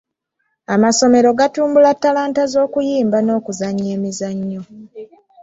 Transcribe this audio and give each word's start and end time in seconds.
Amasomero 0.73 1.29
gatumbula 1.39 1.91
talanta 2.01 2.43
z'okuyimba 2.51 3.17
n'okuzannya 3.21 3.85
emizannyo. 3.97 4.61